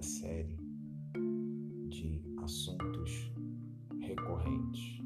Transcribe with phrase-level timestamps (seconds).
[0.00, 0.56] uma série
[1.90, 3.30] de assuntos
[4.00, 4.98] recorrentes.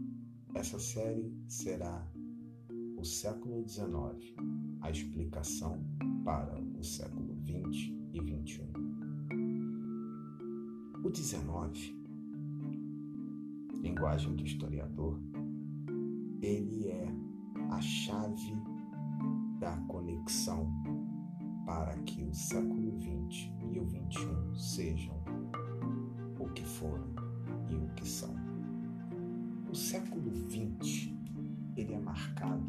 [0.54, 2.08] Essa série será
[2.96, 3.90] o século XIX,
[4.82, 5.84] a explicação
[6.24, 8.70] para o século XX e XXI.
[11.02, 11.92] O XIX,
[13.82, 15.18] linguagem do historiador,
[16.40, 17.08] ele é
[17.68, 18.54] a chave
[19.58, 20.72] da conexão
[21.66, 22.83] para que o século
[23.74, 25.14] e o XXI sejam
[26.38, 27.08] o que foram
[27.68, 28.34] e o que são.
[29.68, 31.12] O século XX
[31.76, 32.64] ele é marcado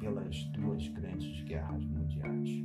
[0.00, 2.64] pelas duas grandes guerras mundiais.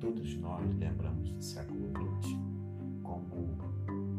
[0.00, 2.34] Todos nós lembramos do século XX
[3.02, 3.58] como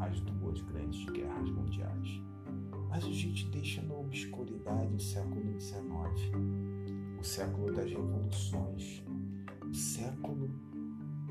[0.00, 2.22] as duas grandes guerras mundiais.
[2.88, 5.82] Mas a gente deixa na obscuridade o século XIX,
[7.20, 9.04] o século das revoluções,
[9.68, 10.67] o século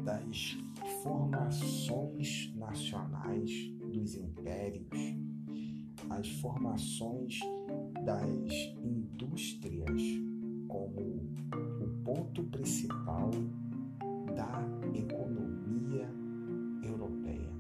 [0.08, 0.58] das
[1.04, 3.52] formações nacionais
[3.92, 4.88] dos impérios,
[6.10, 7.42] as formações
[8.06, 10.02] das indústrias
[10.70, 13.32] como o ponto principal
[14.34, 14.64] da
[14.98, 16.10] economia
[16.84, 17.52] europeia.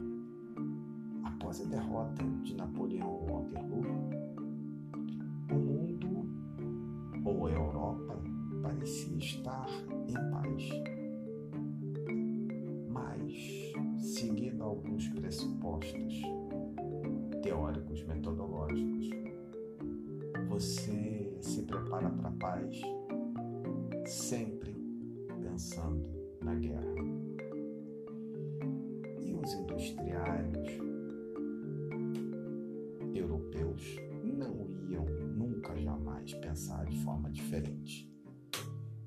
[1.25, 4.09] Após a derrota de Napoleão Waterloo,
[5.51, 6.29] o mundo
[7.25, 8.17] ou a Europa
[8.63, 9.67] parecia estar
[10.07, 10.96] em paz
[14.17, 16.21] seguindo alguns pressupostos
[17.43, 19.09] teóricos, metodológicos,
[20.49, 22.81] você se prepara para a paz
[24.07, 24.73] sempre
[25.39, 26.09] pensando
[26.41, 26.95] na guerra.
[29.21, 30.67] E os industriários
[33.13, 38.11] europeus não iam nunca jamais pensar de forma diferente.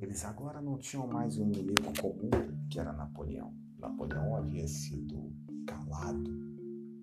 [0.01, 2.31] Eles agora não tinham mais um inimigo comum
[2.71, 5.33] que era Napoleão Napoleão havia sido
[5.67, 6.31] calado,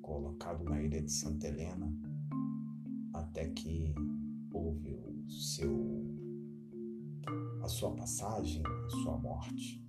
[0.01, 1.91] colocado na ilha de Santa Helena,
[3.13, 3.95] até que
[4.51, 6.05] houve o seu
[7.63, 9.83] a sua passagem, a sua morte.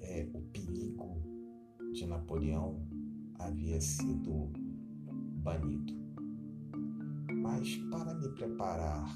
[0.00, 1.22] É, o perigo
[1.94, 2.86] de Napoleão
[3.36, 4.52] havia sido
[5.42, 5.94] banido.
[7.40, 9.08] Mas para me preparar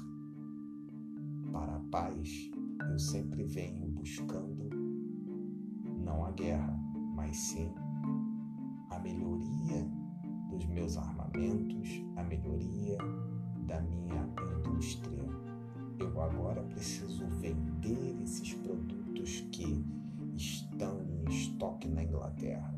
[1.51, 2.49] para a paz,
[2.89, 4.76] eu sempre venho buscando
[6.07, 6.79] não a guerra,
[7.13, 7.73] mas sim
[8.89, 9.85] a melhoria
[10.49, 12.97] dos meus armamentos, a melhoria
[13.67, 15.27] da minha indústria.
[15.99, 19.85] Eu agora preciso vender esses produtos que
[20.35, 22.73] estão em estoque na Inglaterra.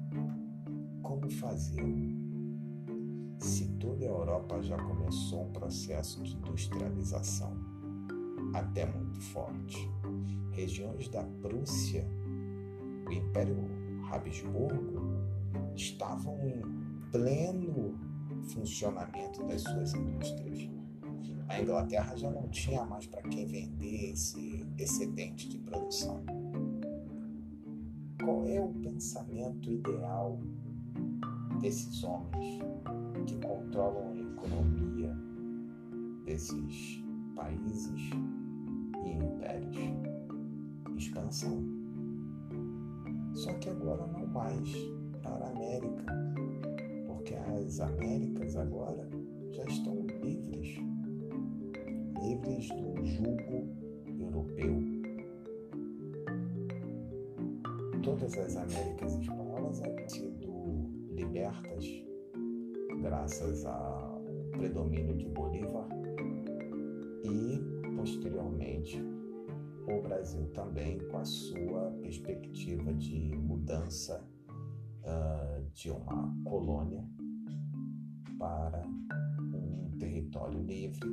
[1.04, 2.18] Como fazê-lo?
[3.40, 7.54] Se toda a Europa já começou um processo de industrialização,
[8.54, 9.78] até muito forte,
[10.52, 12.10] regiões da Prússia
[13.10, 13.58] o Império
[14.12, 15.02] Habsburgo
[15.76, 16.62] estavam em
[17.12, 17.98] pleno
[18.44, 20.70] funcionamento das suas indústrias.
[21.48, 26.24] A Inglaterra já não tinha mais para quem vender esse excedente de produção.
[28.24, 30.40] Qual é o pensamento ideal
[31.60, 32.62] desses homens
[33.26, 35.18] que controlam a economia
[36.26, 37.04] desses
[37.36, 38.12] países
[39.04, 39.78] e impérios?
[40.96, 41.79] Expansão
[43.34, 44.70] só que agora não mais
[45.22, 46.06] para a América,
[47.08, 49.08] porque as Américas agora
[49.52, 50.78] já estão livres,
[52.22, 53.68] livres do jugo
[54.20, 54.82] europeu.
[58.04, 60.50] Todas as Américas espanholas haviam sido
[61.12, 61.86] libertas
[63.02, 65.88] graças ao predomínio de Bolívar
[67.24, 67.62] e,
[67.96, 69.02] posteriormente,
[69.98, 74.24] o Brasil também com a sua perspectiva de mudança
[75.04, 77.04] uh, de uma colônia
[78.38, 81.10] para um território livre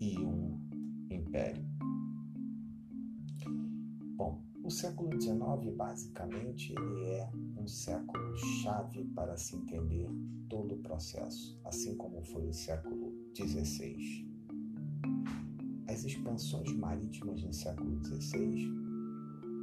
[0.00, 0.60] e um
[1.10, 1.64] império.
[4.16, 10.08] Bom, o século XIX basicamente ele é um século chave para se entender
[10.48, 14.25] todo o processo, assim como foi o século XVI.
[15.96, 18.70] As expansões marítimas no século XVI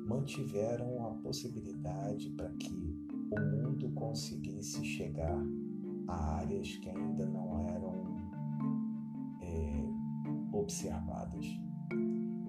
[0.08, 5.38] mantiveram a possibilidade para que o mundo conseguisse chegar
[6.08, 7.94] a áreas que ainda não eram
[9.44, 11.46] é, observadas.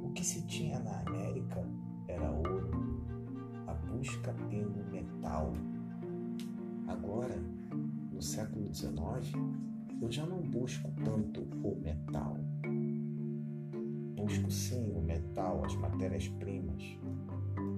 [0.02, 1.68] O que se tinha na América
[2.08, 2.70] era ouro,
[3.66, 5.52] a busca pelo metal.
[6.86, 7.36] Agora,
[8.10, 8.94] no século XIX,
[10.00, 12.53] eu já não busco tanto o metal
[14.24, 16.82] busco sim o metal, as matérias-primas,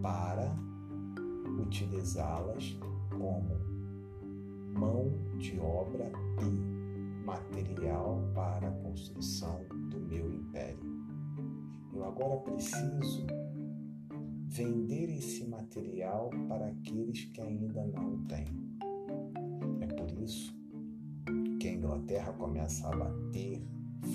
[0.00, 0.54] para
[1.60, 2.78] utilizá-las
[3.10, 3.58] como
[4.78, 6.08] mão de obra
[6.40, 10.78] e material para a construção do meu império.
[11.93, 13.26] Eu agora preciso
[14.46, 18.46] vender esse material para aqueles que ainda não têm.
[19.81, 20.54] É por isso
[21.58, 23.66] que a Inglaterra começa a bater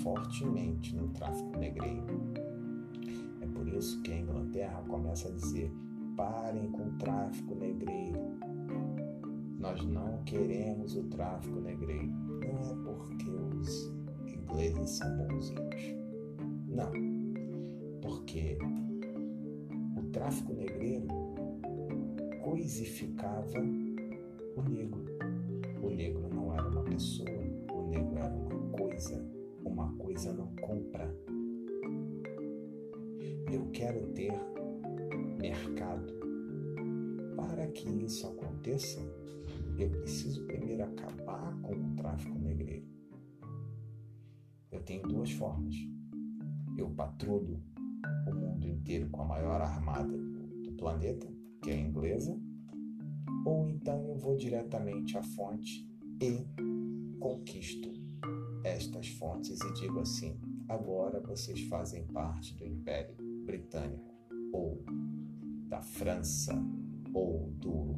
[0.02, 2.06] fortemente no tráfico negreiro.
[3.40, 5.72] É por isso que a Inglaterra começa a dizer:
[6.16, 8.18] parem com o tráfico negreiro.
[9.58, 12.08] Nós não queremos o tráfico negreiro.
[12.08, 13.92] Não é porque os
[14.26, 15.96] ingleses são bonzinhos.
[16.68, 16.90] Não.
[18.00, 18.58] Porque
[19.96, 21.06] o tráfico negreiro
[22.42, 23.60] coisificava
[24.56, 25.04] o negro.
[25.82, 27.28] O negro não era uma pessoa,
[27.72, 29.31] o negro era uma coisa.
[29.64, 31.14] Uma coisa não compra.
[33.50, 34.32] Eu quero ter
[35.38, 36.12] mercado.
[37.36, 39.00] Para que isso aconteça,
[39.78, 42.86] eu preciso primeiro acabar com o tráfico negreiro.
[44.70, 45.74] Eu tenho duas formas.
[46.76, 47.62] Eu patrulho
[48.26, 51.26] o mundo inteiro com a maior armada do planeta,
[51.62, 52.38] que é a inglesa,
[53.44, 55.88] ou então eu vou diretamente à fonte
[56.20, 56.46] e
[57.18, 57.91] conquisto
[58.64, 60.38] estas fontes e digo assim:
[60.68, 64.14] agora vocês fazem parte do Império Britânico
[64.52, 64.84] ou
[65.68, 66.54] da França
[67.14, 67.94] ou do,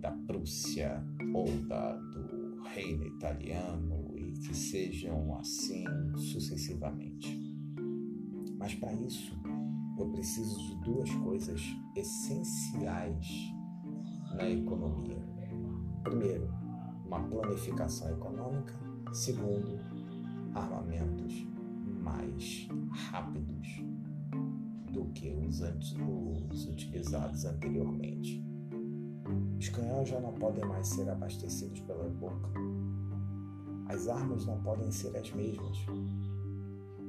[0.00, 1.02] da Prússia
[1.34, 5.84] ou da, do reino italiano e que sejam assim
[6.16, 7.40] sucessivamente.
[8.58, 9.32] Mas para isso
[9.98, 11.60] eu preciso de duas coisas
[11.94, 13.26] essenciais
[14.34, 15.22] na economia.
[16.02, 16.48] Primeiro,
[17.06, 18.74] uma planificação econômica.
[19.12, 19.78] Segundo,
[20.54, 21.46] armamentos
[22.02, 23.84] mais rápidos
[24.92, 25.60] do que os,
[26.50, 28.44] os utilizados anteriormente.
[29.58, 32.50] Os canhões já não podem mais ser abastecidos pela boca.
[33.86, 35.78] As armas não podem ser as mesmas.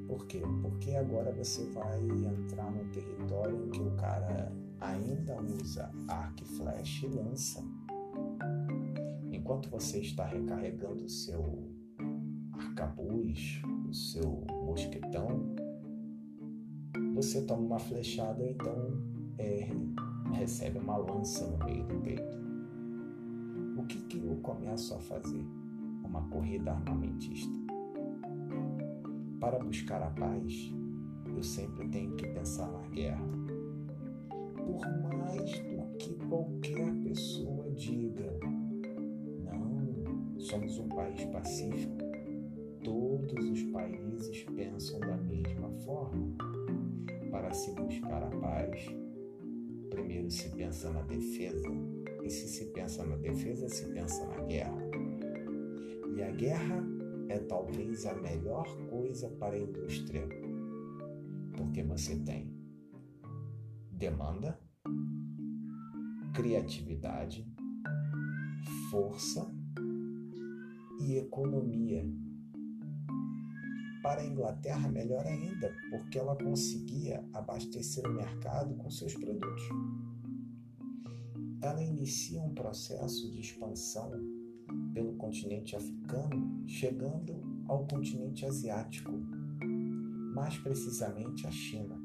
[0.07, 0.41] Por quê?
[0.61, 6.45] Porque agora você vai entrar num território em que o cara ainda usa arco e
[6.57, 7.63] flecha e lança.
[9.31, 11.72] Enquanto você está recarregando o seu
[12.63, 15.53] arcabuz, o seu mosquetão,
[17.13, 18.73] você toma uma flechada, então
[19.37, 19.67] é,
[20.33, 22.43] recebe uma lança no meio do peito.
[23.77, 25.45] O que, que eu começo a fazer?
[26.03, 27.51] Uma corrida armamentista.
[29.39, 30.73] Para buscar a paz,
[31.35, 33.25] eu sempre tenho que pensar na guerra.
[34.55, 38.39] Por mais do que qualquer pessoa diga,
[39.43, 42.12] não, somos um país pacífico.
[50.73, 51.69] Pensa na defesa,
[52.23, 54.81] e se se pensa na defesa, se pensa na guerra.
[56.15, 56.83] E a guerra
[57.29, 60.27] é talvez a melhor coisa para a indústria,
[61.55, 62.51] porque você tem
[63.91, 64.59] demanda,
[66.33, 67.47] criatividade,
[68.89, 69.47] força
[71.01, 72.03] e economia
[74.01, 79.69] para a Inglaterra, melhor ainda, porque ela conseguia abastecer o mercado com seus produtos.
[81.63, 84.11] Ela inicia um processo de expansão
[84.93, 89.13] pelo continente africano, chegando ao continente asiático,
[90.35, 91.97] mais precisamente a China.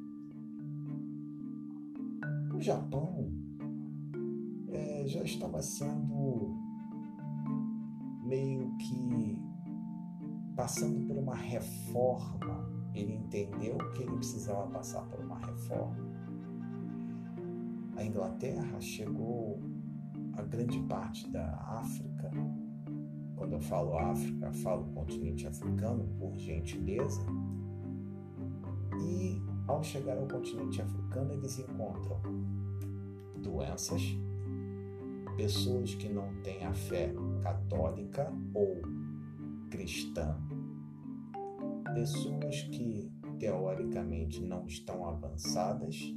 [2.54, 3.32] O Japão
[4.68, 6.56] é, já estava sendo
[8.28, 9.42] meio que
[10.54, 12.70] passando por uma reforma.
[12.94, 16.07] Ele entendeu que ele precisava passar por uma reforma.
[17.98, 19.60] A Inglaterra chegou
[20.34, 22.30] a grande parte da África.
[23.34, 27.20] Quando eu falo África, falo continente africano, por gentileza.
[29.00, 32.20] E ao chegar ao continente africano, eles encontram
[33.42, 34.00] doenças,
[35.36, 37.12] pessoas que não têm a fé
[37.42, 38.80] católica ou
[39.70, 40.38] cristã
[41.94, 46.14] pessoas que teoricamente não estão avançadas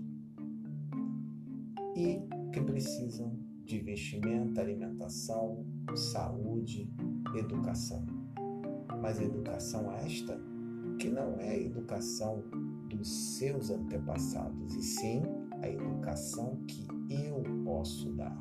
[1.95, 2.21] e
[2.51, 6.91] que precisam de investimento, alimentação, saúde,
[7.35, 8.05] educação.
[9.01, 10.39] Mas educação esta
[10.99, 12.43] que não é a educação
[12.87, 13.07] dos
[13.37, 15.23] seus antepassados, e sim
[15.61, 18.37] a educação que eu posso dar.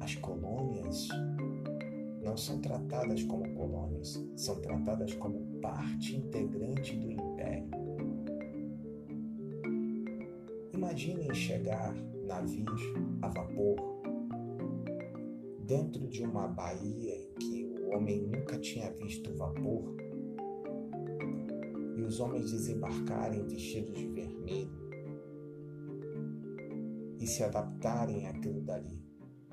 [0.00, 1.08] As colônias
[2.22, 7.79] não são tratadas como colônias, são tratadas como parte integrante do império.
[10.80, 11.94] Imaginem chegar
[12.26, 12.80] navios
[13.20, 13.76] a vapor
[15.66, 19.94] dentro de uma baía em que o homem nunca tinha visto vapor,
[21.98, 24.90] e os homens desembarcarem vestidos de vermelho
[27.18, 29.04] e se adaptarem àquilo dali.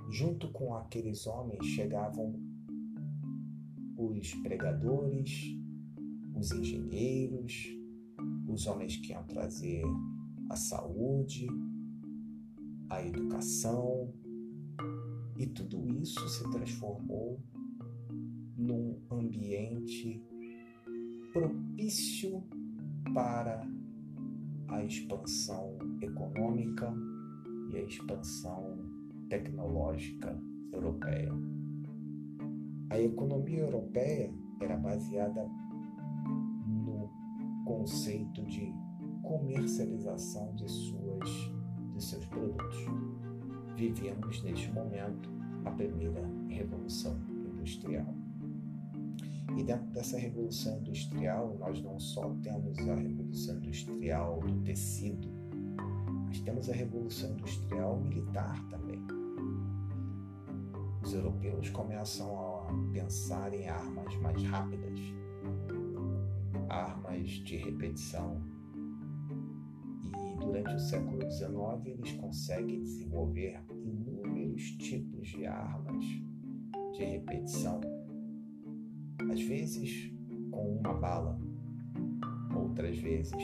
[0.09, 2.39] Junto com aqueles homens chegavam
[3.97, 5.43] os pregadores,
[6.33, 7.67] os engenheiros,
[8.47, 9.83] os homens que iam trazer
[10.49, 11.47] a saúde,
[12.89, 14.13] a educação,
[15.37, 17.39] e tudo isso se transformou
[18.57, 20.23] num ambiente
[21.31, 22.43] propício
[23.13, 23.61] para
[24.69, 26.91] a expansão econômica
[27.71, 28.77] e a expansão
[29.29, 30.35] tecnológica
[30.73, 31.31] europeia.
[32.89, 35.47] A economia europeia era baseada
[36.65, 37.09] no
[37.65, 38.73] conceito de
[39.27, 41.29] comercialização de, suas,
[41.93, 42.77] de seus produtos.
[43.75, 45.29] Vivíamos neste momento
[45.65, 48.13] a primeira revolução industrial.
[49.57, 55.27] E dentro dessa revolução industrial, nós não só temos a revolução industrial do tecido,
[56.25, 59.05] mas temos a revolução industrial militar também.
[61.03, 64.99] Os europeus começam a pensar em armas mais rápidas,
[66.69, 68.56] armas de repetição.
[70.47, 76.05] Durante o século XIX eles conseguem desenvolver inúmeros tipos de armas
[76.93, 77.81] de repetição,
[79.29, 80.09] às vezes
[80.49, 81.37] com uma bala,
[82.55, 83.35] outras vezes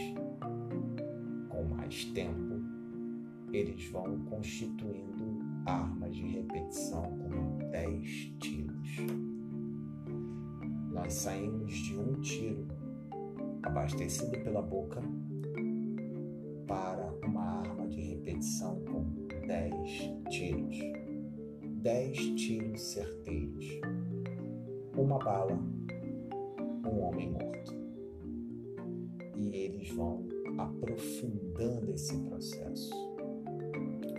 [1.49, 2.63] com mais tempo
[3.51, 8.97] eles vão constituindo armas de repetição com 10 tiros.
[10.89, 12.65] Nós saímos de um tiro
[13.61, 15.01] abastecido pela boca
[19.47, 20.77] 10 tiros.
[21.81, 23.65] 10 tiros certeiros.
[24.97, 25.53] Uma bala,
[26.85, 27.73] um homem morto.
[29.35, 30.25] E eles vão
[30.57, 32.91] aprofundando esse processo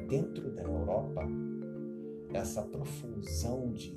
[0.08, 1.22] dentro da Europa,
[2.32, 3.94] essa profusão de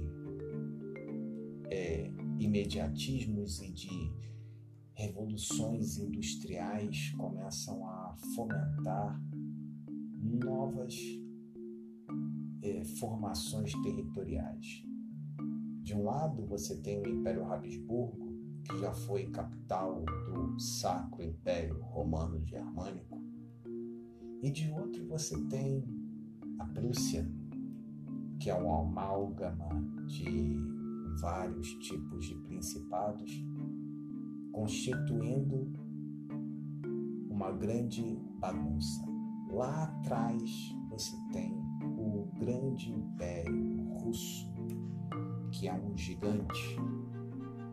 [1.70, 4.14] é, imediatismos e de
[4.94, 9.22] revoluções industriais começam a fomentar
[10.28, 10.96] novas
[12.62, 14.84] é, formações territoriais.
[15.82, 18.28] De um lado, você tem o Império Habsburgo,
[18.66, 23.22] que já foi capital do Sacro Império Romano Germânico,
[24.42, 25.84] e de outro, você tem
[26.60, 27.28] a Prússia,
[28.40, 29.70] que é um amálgama
[30.06, 30.56] de
[31.20, 33.32] vários tipos de principados,
[34.52, 35.74] constituindo
[37.30, 39.17] uma grande bagunça.
[39.52, 41.54] Lá atrás você tem
[41.98, 44.52] o grande império russo,
[45.52, 46.78] que é um gigante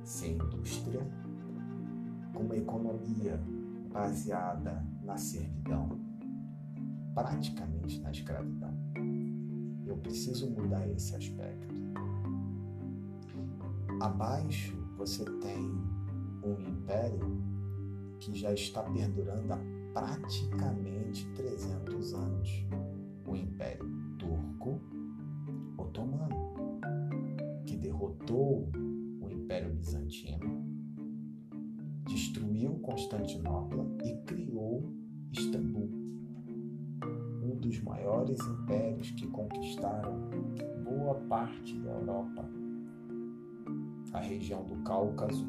[0.04, 1.00] sem indústria,
[2.32, 3.40] com uma economia
[3.90, 6.04] baseada na servidão
[7.14, 8.74] praticamente na escravidão.
[9.86, 11.74] Eu preciso mudar esse aspecto.
[14.00, 15.70] Abaixo você tem
[16.42, 17.42] um império
[18.18, 22.66] que já está perdurando há praticamente 300 anos.
[23.26, 24.80] O Império Turco
[25.78, 26.80] Otomano,
[27.64, 28.70] que derrotou
[29.22, 30.62] o Império Bizantino,
[32.06, 34.92] destruiu Constantinopla e criou
[35.32, 36.04] Istambul
[37.64, 40.28] dos maiores impérios que conquistaram
[40.84, 42.44] boa parte da Europa,
[44.12, 45.46] a região do Cáucaso,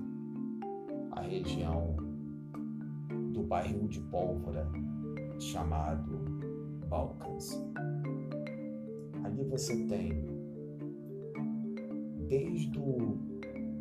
[1.12, 2.05] a região
[3.36, 4.66] do barril de pólvora
[5.40, 6.18] chamado
[6.88, 7.62] Balcãs.
[9.26, 10.26] Ali você tem
[12.30, 13.20] desde o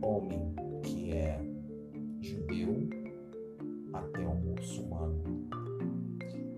[0.02, 1.40] homem que é
[2.20, 2.88] judeu
[3.92, 5.22] até o muçulmano.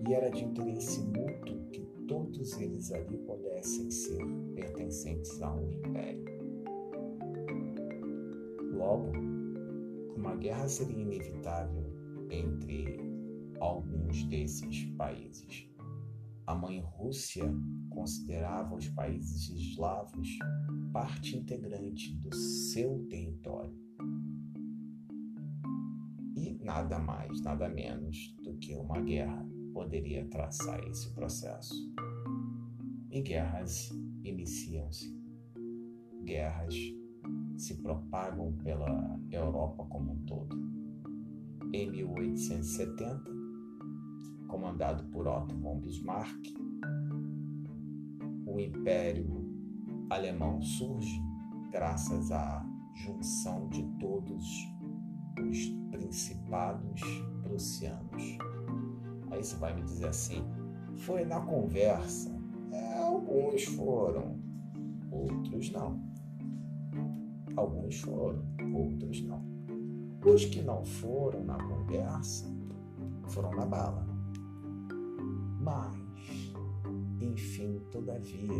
[0.07, 1.67] E era de interesse mútuo
[2.07, 4.25] todos eles ali pudessem ser
[4.55, 6.23] pertencentes a um império.
[8.73, 9.11] Logo,
[10.15, 11.86] uma guerra seria inevitável
[12.29, 12.99] entre
[13.59, 15.67] alguns desses países.
[16.45, 17.43] A mãe Rússia
[17.89, 20.37] considerava os países eslavos
[20.93, 23.75] parte integrante do seu território.
[26.35, 31.73] E nada mais, nada menos do que uma guerra poderia traçar esse processo.
[33.11, 33.89] E guerras
[34.23, 35.15] iniciam-se.
[36.23, 36.75] Guerras
[37.57, 40.76] se propagam pela Europa como um todo.
[41.77, 43.21] Em 1870,
[44.47, 46.35] comandado por Otto von Bismarck,
[48.47, 49.45] o Império
[50.09, 51.21] alemão surge
[51.71, 52.65] graças à
[52.95, 54.43] junção de todos
[55.39, 56.99] os principados
[57.43, 58.23] prussianos.
[59.29, 60.43] Aí você vai me dizer assim:
[60.95, 62.35] foi na conversa.
[62.71, 64.39] É, alguns foram,
[65.11, 66.01] outros não.
[67.55, 68.43] Alguns foram,
[68.73, 69.56] outros não.
[70.27, 72.45] Os que não foram na conversa
[73.29, 74.05] foram na bala.
[75.61, 75.95] Mas,
[77.21, 78.53] enfim, todavia,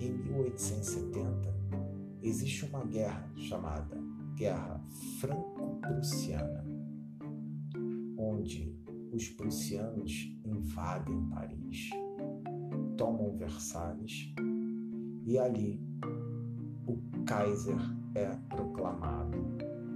[0.00, 1.54] em 1870
[2.22, 3.96] existe uma guerra chamada
[4.34, 4.84] Guerra
[5.20, 6.64] Franco-Prussiana,
[8.18, 8.78] onde
[9.12, 11.88] os prussianos invadem Paris,
[12.98, 14.34] tomam Versalhes
[15.24, 15.80] e ali
[17.26, 17.78] Kaiser
[18.14, 19.38] é proclamado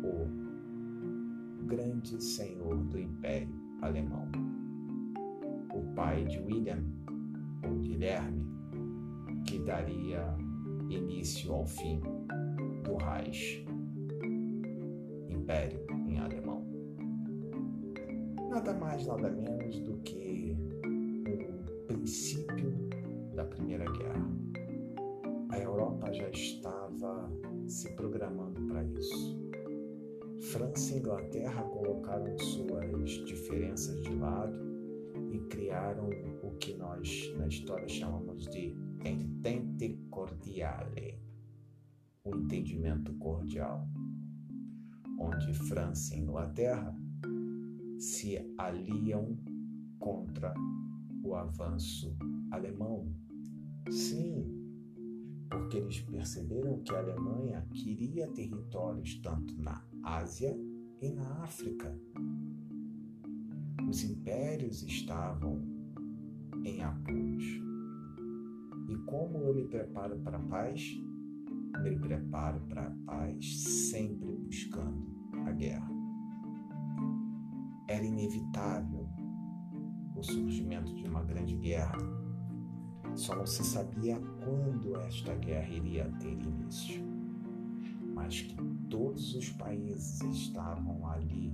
[0.02, 4.26] o grande senhor do Império Alemão.
[5.74, 6.82] O pai de William,
[7.62, 8.46] ou Guilherme,
[9.46, 10.34] que daria
[10.88, 12.00] início ao fim
[12.84, 13.66] do Reich,
[15.28, 16.66] Império em alemão.
[18.48, 20.56] Nada mais, nada menos do que
[21.28, 22.72] o princípio
[23.34, 24.28] da Primeira Guerra.
[25.50, 26.77] A Europa já estava
[27.68, 29.38] se programando para isso.
[30.50, 34.58] França e Inglaterra colocaram suas diferenças de lado
[35.32, 36.08] e criaram
[36.42, 41.20] o que nós na história chamamos de entente cordiale,
[42.24, 43.86] o entendimento cordial,
[45.18, 46.96] onde França e Inglaterra
[47.98, 49.36] se aliam
[49.98, 50.54] contra
[51.22, 52.16] o avanço
[52.50, 53.12] alemão.
[53.90, 54.57] Sim,
[55.50, 60.56] porque eles perceberam que a Alemanha queria territórios tanto na Ásia
[61.00, 61.96] e na África.
[63.88, 65.62] Os impérios estavam
[66.64, 67.44] em apuros.
[68.88, 70.82] E como eu me preparo para a paz?
[71.82, 75.06] Me preparo para a paz sempre buscando
[75.46, 75.88] a guerra.
[77.88, 79.08] Era inevitável
[80.16, 82.17] o surgimento de uma grande guerra.
[83.14, 87.02] Só não se sabia quando esta guerra iria ter início.
[88.14, 88.56] Mas que
[88.88, 91.52] todos os países estavam ali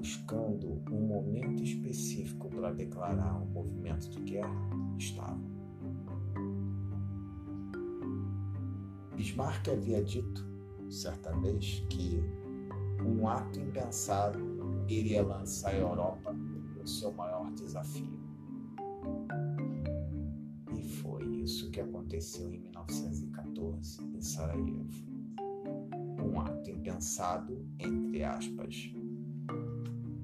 [0.00, 5.50] buscando um momento específico para declarar um movimento de guerra, estavam.
[9.14, 10.46] Bismarck havia dito,
[10.88, 12.22] certa vez, que
[13.04, 14.38] um ato impensado
[14.88, 18.18] iria lançar a Europa no seu maior desafio.
[21.02, 25.10] Foi isso que aconteceu em 1914, em Sarajevo.
[26.22, 28.92] Um ato impensado, entre aspas.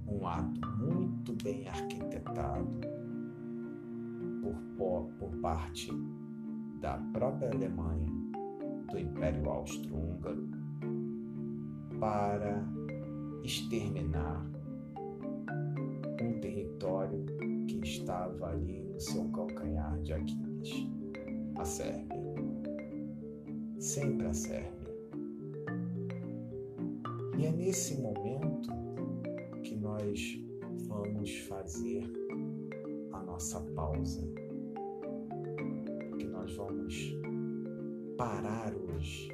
[0.06, 2.68] Um ato muito bem arquitetado
[4.76, 5.90] por, por parte
[6.80, 8.06] da própria Alemanha
[8.90, 10.48] do Império Austro-Húngaro
[11.98, 12.62] para
[13.42, 14.46] exterminar
[16.22, 17.24] um território
[17.66, 20.45] que estava ali no seu calcanhar de Aquiles,
[21.56, 22.16] a Sérvia.
[23.78, 24.96] Sempre a Sérvia.
[27.38, 28.68] E é nesse momento
[29.62, 30.38] que nós
[30.86, 32.04] vamos fazer
[33.12, 34.22] a nossa pausa,
[36.18, 37.14] que nós vamos
[38.16, 39.30] parar hoje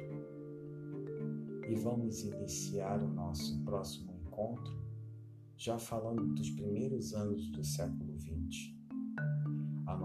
[1.69, 4.83] e vamos iniciar o nosso próximo encontro
[5.55, 8.12] já falando dos primeiros anos do século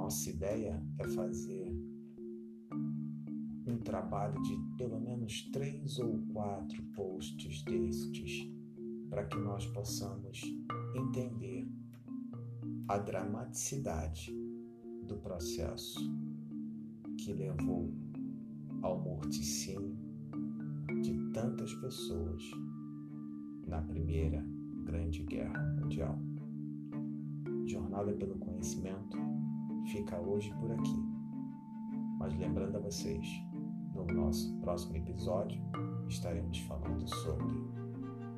[0.09, 1.71] nossa ideia é fazer
[3.66, 8.51] um trabalho de pelo menos três ou quatro posts destes
[9.11, 10.40] para que nós possamos
[10.97, 11.71] entender
[12.88, 14.33] a dramaticidade
[15.07, 16.01] do processo
[17.18, 17.92] que levou
[18.81, 19.94] ao morticínio
[21.03, 22.42] de tantas pessoas
[23.66, 24.42] na Primeira
[24.87, 26.18] Grande Guerra Mundial.
[27.66, 29.38] Jornada pelo Conhecimento
[29.88, 31.03] fica hoje por aqui.
[32.18, 33.27] Mas lembrando a vocês,
[33.94, 35.61] no nosso próximo episódio
[36.09, 37.46] estaremos falando sobre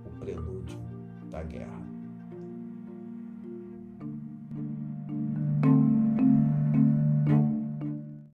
[0.07, 0.79] o prelúdio
[1.29, 1.91] da guerra.